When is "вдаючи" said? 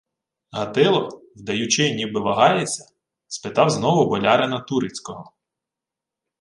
1.35-1.95